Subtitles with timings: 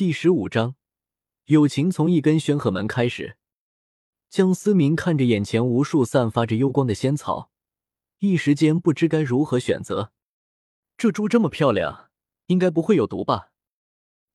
[0.00, 0.76] 第十五章，
[1.44, 3.36] 友情从一根宣赫门开始。
[4.30, 7.50] 江思明看着眼前无数散发着幽光的仙草，
[8.20, 10.14] 一时间不知该如何选择。
[10.96, 12.08] 这株这么漂亮，
[12.46, 13.52] 应该不会有毒吧？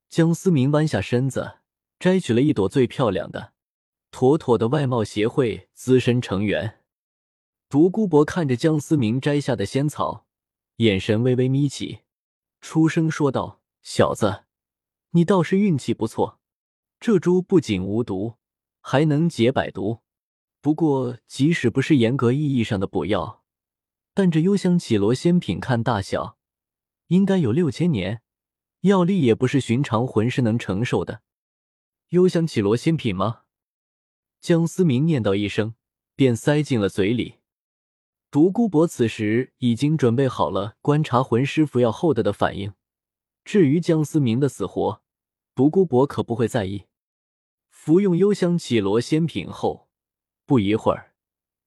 [0.08, 1.58] 江思明弯下身子，
[1.98, 3.54] 摘取了一朵最漂亮的，
[4.12, 6.84] 妥妥的外貌协会资深成员。
[7.70, 10.28] 独孤博看着江思明摘下的仙草，
[10.76, 12.02] 眼神微微眯起，
[12.62, 14.44] 出声说道：“小子。”
[15.16, 16.42] 你倒是运气不错，
[17.00, 18.34] 这株不仅无毒，
[18.82, 20.02] 还能解百毒。
[20.60, 23.42] 不过，即使不是严格意义上的补药，
[24.14, 26.38] 但这幽香绮罗仙品看大小，
[27.08, 28.22] 应该有六千年，
[28.82, 31.22] 药力也不是寻常魂师能承受的。
[32.10, 33.44] 幽香绮罗仙品吗？
[34.42, 35.76] 江思明念叨一声，
[36.18, 37.36] 便塞进了嘴里。
[38.30, 42.74] 独孤博此时已经准备好了观察魂师服药后的的反应。
[43.46, 45.02] 至于江思明的死活，
[45.56, 46.86] 独孤博可不会在意。
[47.70, 49.88] 服用幽香绮罗仙品后，
[50.46, 51.14] 不一会儿，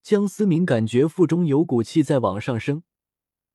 [0.03, 2.83] 江思明感觉腹中有股气在往上升，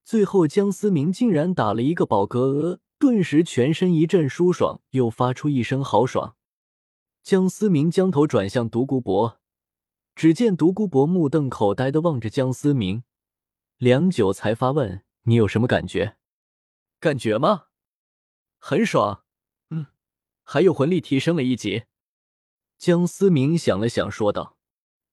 [0.04, 6.36] 最后江思明竟然打了一个饱嗝，顿时全身一阵舒爽，又发出一声豪爽。
[7.22, 9.39] 江思明将头转向独孤博，
[10.16, 13.04] 只见独孤博目瞪口呆的望着江思明，
[13.78, 16.17] 良久才发问：“你有什么感觉？
[17.00, 17.67] 感觉吗？
[18.58, 19.23] 很爽。”
[20.44, 21.83] 还有魂力提升了一级，
[22.77, 24.58] 江思明想了想，说道：“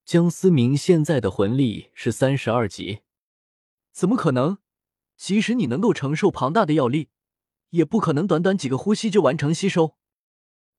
[0.04, 3.00] 江思明现在的魂力是三十二级，
[3.92, 4.58] 怎么可能？
[5.16, 7.08] 即使你能够承受庞大的药力，
[7.70, 9.96] 也不可能短短几个呼吸就完成吸收，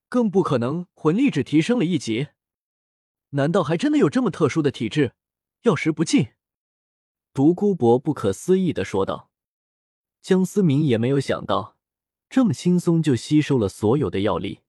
[0.08, 2.28] 更不可能魂力只提升了一级。
[3.30, 5.14] 难道还真的有这么特殊的体质？
[5.62, 6.32] 药食不进？”
[7.32, 9.30] 独孤博不可思议的说道。
[10.20, 11.71] 江思明也没有想到。
[12.32, 14.60] 这么轻松就吸收了所有的药力，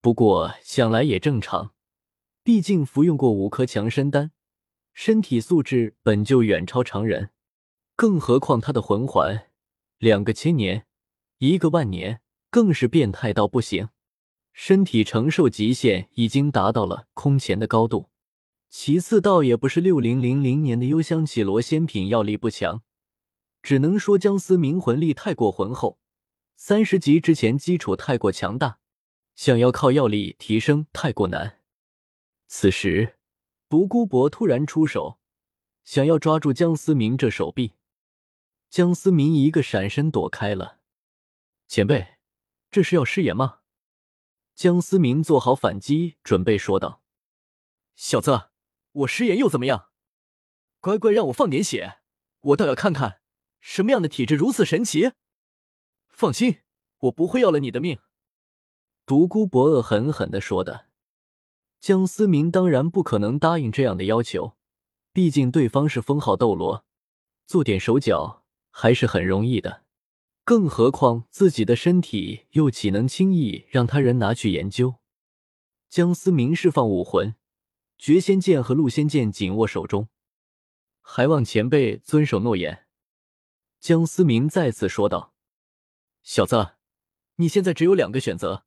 [0.00, 1.72] 不过想来也正常，
[2.44, 4.30] 毕竟服用过五颗强身丹，
[4.94, 7.30] 身体素质本就远超常人。
[7.96, 9.48] 更何况他的魂环，
[9.98, 10.86] 两个千年，
[11.38, 13.88] 一个万年，更是变态到不行，
[14.52, 18.08] 身体承受极限已经达到了空前的高度。
[18.68, 22.82] 其次，倒也不是六零零零年的幽香绮罗仙品药力不强，
[23.60, 25.98] 只能说江思明魂力太过浑厚。
[26.62, 28.80] 三十级之前基础太过强大，
[29.34, 31.62] 想要靠药力提升太过难。
[32.48, 33.16] 此时，
[33.70, 35.18] 独孤博突然出手，
[35.84, 37.76] 想要抓住江思明这手臂。
[38.68, 40.80] 江思明一个闪身躲开了。
[41.66, 42.18] 前辈，
[42.70, 43.60] 这是要失言吗？
[44.54, 47.02] 江思明做好反击准备，说道
[47.96, 48.50] ：“小子，
[48.92, 49.88] 我失言又怎么样？
[50.80, 52.00] 乖乖让我放点血，
[52.40, 53.22] 我倒要看看
[53.60, 55.12] 什么样的体质如此神奇。”
[56.20, 56.58] 放心，
[56.98, 57.98] 我不会要了你的命。”
[59.06, 60.88] 独孤博恶狠狠的说的。
[61.80, 64.54] 江思明当然不可能答应这样的要求，
[65.14, 66.84] 毕竟对方是封号斗罗，
[67.46, 69.84] 做点手脚还是很容易的。
[70.44, 74.96] 更何况自己的身体又岂能轻易让他人拿去研究？
[75.88, 77.34] 江思明释放武魂，
[77.96, 80.08] 绝仙剑和戮仙剑紧握手中，
[81.00, 82.84] 还望前辈遵守诺言。”
[83.80, 85.29] 江思明再次说道。
[86.22, 86.74] 小子，
[87.36, 88.64] 你现在只有两个选择，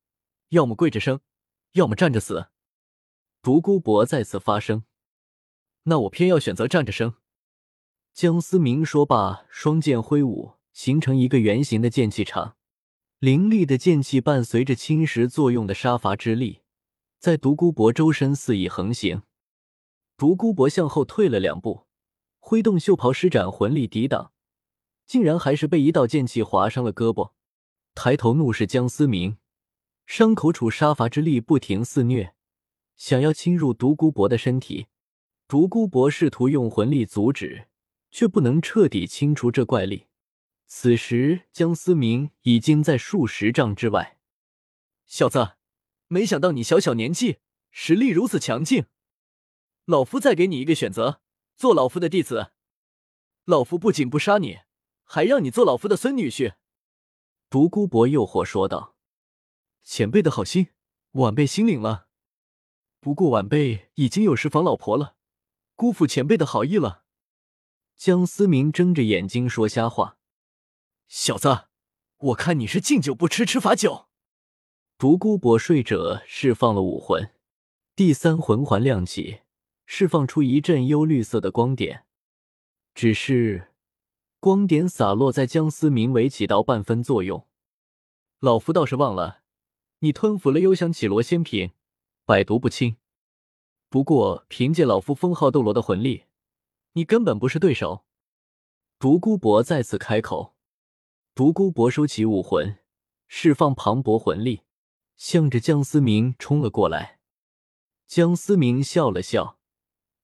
[0.50, 1.22] 要么跪着生，
[1.74, 2.48] 要么站着死。
[3.42, 4.84] 独孤博再次发声，
[5.84, 7.16] 那我偏要选择站着生。
[8.14, 12.58] 江思明说罢，双剑挥舞，形成一个圆形的剑气场，
[13.20, 16.62] 凌厉的剑气伴随着侵蚀作用的杀伐之力，
[17.20, 19.24] 在独孤博周身肆意横行。
[20.18, 21.88] 独孤博向后退了两步，
[22.40, 24.32] 挥动袖袍施展魂力抵挡，
[25.06, 27.32] 竟然还是被一道剑气划伤了胳膊。
[27.96, 29.38] 抬头怒视江思明，
[30.06, 32.34] 伤口处杀伐之力不停肆虐，
[32.96, 34.88] 想要侵入独孤博的身体。
[35.48, 37.68] 独孤博试图用魂力阻止，
[38.10, 40.08] 却不能彻底清除这怪力。
[40.66, 44.18] 此时，江思明已经在数十丈之外。
[45.06, 45.54] 小子，
[46.08, 47.38] 没想到你小小年纪，
[47.70, 48.86] 实力如此强劲。
[49.86, 51.22] 老夫再给你一个选择，
[51.56, 52.54] 做老夫的弟子，
[53.46, 54.60] 老夫不仅不杀你，
[55.04, 56.56] 还让你做老夫的孙女婿。
[57.54, 58.96] 独孤博诱惑说道
[59.86, 60.70] ：“前辈的好心，
[61.12, 62.08] 晚辈心领了。
[63.00, 65.18] 不过晚辈已经有十房老婆了，
[65.76, 67.04] 辜负前辈的好意了。”
[67.96, 70.18] 江思明睁着眼睛说瞎话
[71.08, 71.66] ：“小子，
[72.18, 74.08] 我看你是敬酒不吃吃罚酒。”
[74.98, 77.36] 独孤博睡者释放了武魂，
[77.96, 79.42] 第三魂环亮起，
[79.86, 82.08] 释放出一阵幽绿色的光点，
[82.96, 83.73] 只是。
[84.44, 87.48] 光点洒落在江思明，未起到半分作用。
[88.42, 89.40] 老夫倒是忘了，
[90.00, 91.72] 你吞服了幽香绮罗仙品，
[92.26, 92.98] 百毒不侵。
[93.88, 96.26] 不过凭借老夫封号斗罗的魂力，
[96.92, 98.04] 你根本不是对手。
[99.00, 100.54] 独孤博再次开口。
[101.34, 102.80] 独孤博收起武魂，
[103.30, 104.64] 释放磅礴魂力，
[105.16, 107.22] 向着江思明冲了过来。
[108.08, 109.58] 江思明笑了笑，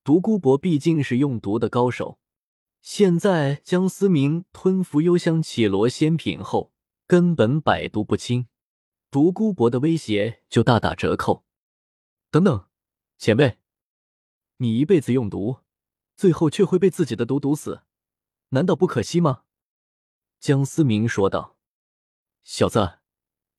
[0.03, 2.18] 独孤博毕竟是用毒的高手，
[2.81, 6.73] 现在江思明吞服幽香绮罗仙品后，
[7.05, 8.47] 根本百毒不侵，
[9.11, 11.45] 独孤博的威胁就大打折扣。
[12.31, 12.67] 等等，
[13.17, 13.57] 前辈，
[14.57, 15.59] 你一辈子用毒，
[16.15, 17.83] 最后却会被自己的毒毒死，
[18.49, 19.43] 难道不可惜吗？
[20.39, 21.57] 江思明说道
[22.43, 22.99] ：“小子，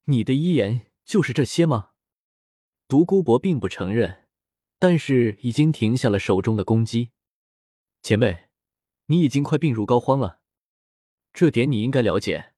[0.05, 1.91] 你的遗言就是这些吗？”
[2.89, 4.27] 独孤博并不承认，
[4.79, 7.11] 但是已经停下了手中的攻击。
[8.03, 8.50] 前辈，
[9.11, 10.39] 你已经快病入膏肓了，
[11.33, 12.55] 这点你应该了解。”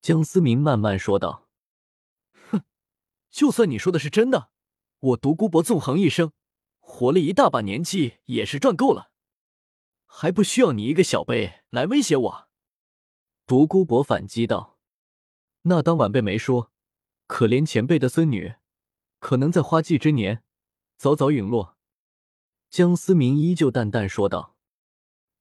[0.00, 1.50] 江思明慢慢说道。
[2.50, 2.62] “哼，
[3.30, 4.50] 就算你说的是真的，
[5.00, 6.32] 我独孤博纵横一生，
[6.78, 9.10] 活了一大把年纪也是赚够了，
[10.06, 12.48] 还不需要你一个小辈来威胁我。”
[13.46, 14.78] 独孤博反击道
[15.62, 16.72] ：“那当晚辈没说，
[17.26, 18.54] 可怜前辈的孙女，
[19.18, 20.42] 可能在花季之年
[20.96, 21.76] 早早陨落。”
[22.70, 24.56] 江思明依旧淡淡说道。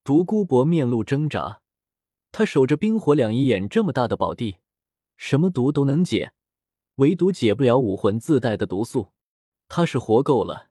[0.03, 1.61] 独孤博面露挣扎，
[2.31, 4.57] 他守着冰火两仪眼这么大的宝地，
[5.17, 6.33] 什么毒都能解，
[6.95, 9.13] 唯独解不了武魂自带的毒素。
[9.67, 10.69] 他是活够了，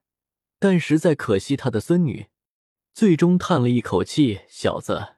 [0.59, 2.29] 但实在可惜他的孙女。
[2.93, 5.17] 最终叹了一口气：“小子。”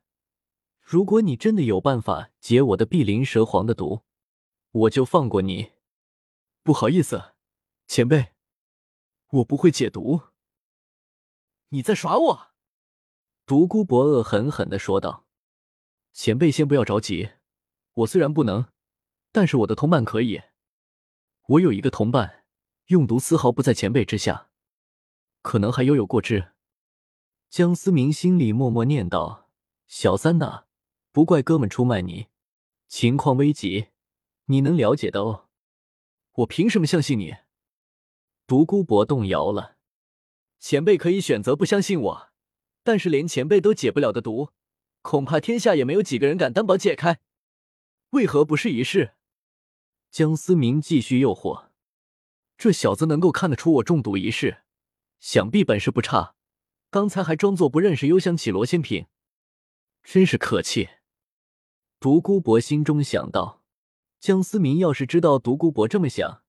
[0.82, 4.02] 如果你真的有办法解我的碧鳞蛇皇的毒，
[4.72, 5.70] 我就放过你。
[6.62, 7.32] 不好意思，
[7.86, 8.32] 前辈，
[9.30, 10.20] 我不会解毒。
[11.70, 12.49] 你在耍我！
[13.50, 15.26] 独孤博恶狠狠的说道。
[16.12, 17.30] 前辈先不要着急，
[17.94, 18.68] 我虽然不能，
[19.32, 20.42] 但是我的同伴可以。
[21.48, 22.44] 我有一个同伴，
[22.86, 24.50] 用毒丝毫不在前辈之下，
[25.42, 26.52] 可能还犹有过之。
[27.48, 29.50] 江思明心里默默念道
[29.88, 30.66] ：“小三呐。”
[31.10, 32.28] 不怪哥们出卖你，
[32.86, 33.88] 情况危急，
[34.44, 35.48] 你能了解的哦。
[36.34, 37.34] 我凭什么相信你？
[38.46, 39.76] 独孤博动摇了。
[40.60, 42.29] 前辈可以选择不相信我，
[42.82, 44.50] 但是连前辈都解不了的毒，
[45.02, 47.20] 恐怕天下也没有几个人敢担保解开。
[48.10, 49.14] 为何不试一试？
[50.10, 51.68] 江思明继续诱惑。
[52.58, 54.62] 这小子能够看得出我中毒一事，
[55.18, 56.34] 想必本事不差。
[56.90, 59.06] 刚才还装作不认识幽香绮罗仙品，
[60.02, 60.88] 真是客气。
[62.00, 63.62] 独孤博心中想到：
[64.18, 66.42] 江思明要是知道独孤博这么想，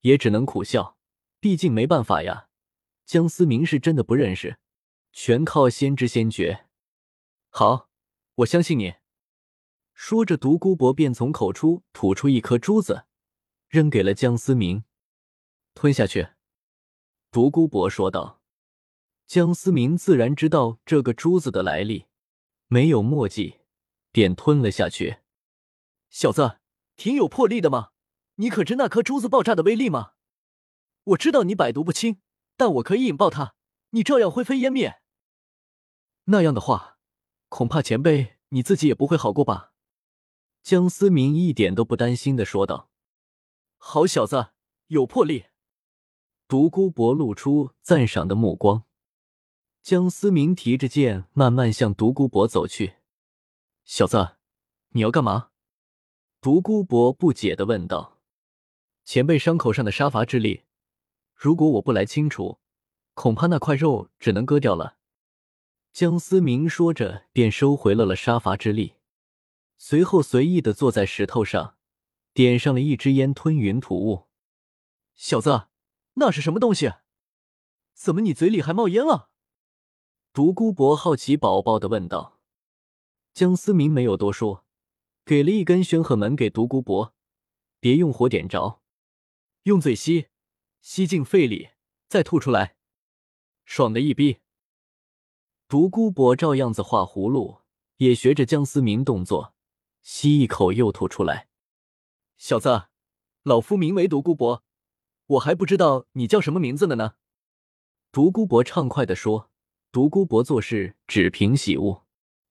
[0.00, 0.96] 也只能苦笑。
[1.38, 2.48] 毕竟没办法呀，
[3.04, 4.58] 江思明是真的不认识，
[5.12, 6.66] 全靠先知先觉。
[7.50, 7.88] 好，
[8.36, 8.94] 我相信你。
[9.94, 13.06] 说着，独孤博便从口出吐出一颗珠子，
[13.68, 14.84] 扔给了江思明，
[15.74, 16.30] 吞下去。
[17.30, 18.40] 独孤博说道。
[19.26, 22.06] 江思明自然知道这个珠子的来历，
[22.66, 23.60] 没有墨迹。
[24.10, 25.20] 便吞了下去。
[26.10, 26.58] 小子，
[26.96, 27.92] 挺有魄力的嘛！
[28.34, 30.12] 你可知那颗珠子爆炸的威力吗？
[31.04, 32.20] 我知道你百毒不侵，
[32.58, 33.54] 但我可以引爆它，
[33.90, 35.01] 你照样灰飞烟灭。
[36.24, 36.98] 那样的话，
[37.48, 39.72] 恐怕前辈你自己也不会好过吧？
[40.62, 42.90] 江思明一点都不担心的说道
[43.76, 44.52] ：“好小子，
[44.86, 45.46] 有魄力。”
[46.46, 48.84] 独孤博露出赞赏的目光。
[49.82, 52.98] 江思明提着剑，慢慢向独孤博走去。
[53.84, 54.36] 小子，
[54.90, 55.50] 你要干嘛？
[56.40, 58.20] 独孤博不解的问道。
[59.04, 60.62] 前辈伤口上的杀伐之力，
[61.34, 62.60] 如果我不来清除，
[63.14, 64.98] 恐怕那块肉只能割掉了。
[65.92, 68.94] 江思明说着，便收回了了杀伐之力，
[69.76, 71.76] 随后随意的坐在石头上，
[72.32, 74.26] 点上了一支烟，吞云吐雾。
[75.14, 75.68] 小子，
[76.14, 76.94] 那是什么东西？
[77.92, 79.28] 怎么你嘴里还冒烟了？
[80.32, 82.40] 独孤博好奇宝宝的问道。
[83.34, 84.64] 江思明没有多说，
[85.26, 87.14] 给了一根玄鹤门给独孤博，
[87.80, 88.80] 别用火点着，
[89.64, 90.28] 用嘴吸，
[90.80, 91.68] 吸进肺里，
[92.08, 92.76] 再吐出来，
[93.66, 94.38] 爽的一逼。
[95.72, 97.62] 独孤博照样子画葫芦，
[97.96, 99.54] 也学着江思明动作，
[100.02, 101.48] 吸一口又吐出来。
[102.36, 102.88] 小子，
[103.42, 104.62] 老夫名为独孤博，
[105.28, 107.14] 我还不知道你叫什么名字呢呢。
[108.10, 109.50] 独孤博畅快的说
[109.90, 112.04] ：“独孤博做事只凭喜恶。”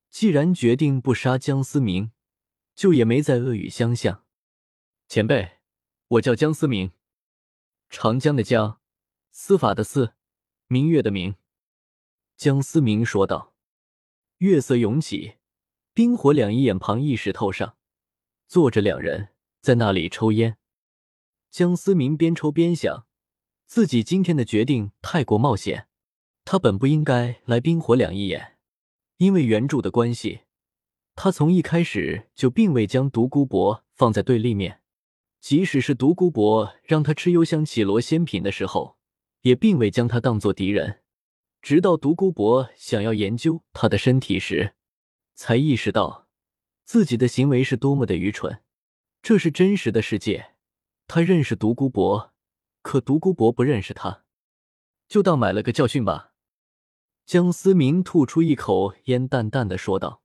[0.09, 2.09] 既然决定不杀江思明，
[2.73, 4.25] 就也没再恶语相向。
[5.07, 5.59] 前辈，
[6.07, 6.91] 我叫江思明，
[7.87, 8.81] 长江的江，
[9.29, 10.15] 司法的司，
[10.65, 11.35] 明月的明。
[12.41, 13.53] 江思明说道。
[14.39, 15.35] 月色涌起，
[15.93, 17.77] 冰火两仪眼旁一石头上，
[18.47, 19.27] 坐着两人，
[19.61, 20.57] 在那里抽烟。
[21.51, 23.05] 江思明边抽边想，
[23.67, 25.87] 自己今天的决定太过冒险。
[26.43, 28.57] 他本不应该来冰火两仪眼，
[29.17, 30.41] 因为原著的关系，
[31.13, 34.81] 他从一开始就并未将独孤博放在对立面。
[35.39, 38.97] 即使是独孤博让他吃幽香绮罗仙品的时候，
[39.41, 41.03] 也并未将他当做敌人。
[41.61, 44.73] 直到独孤博想要研究他的身体时，
[45.35, 46.27] 才意识到
[46.83, 48.61] 自己的行为是多么的愚蠢。
[49.21, 50.55] 这是真实的世界，
[51.07, 52.33] 他认识独孤博，
[52.81, 54.23] 可独孤博不认识他，
[55.07, 56.33] 就当买了个教训吧。
[57.27, 60.23] 江思明吐出一口烟，淡淡的说道。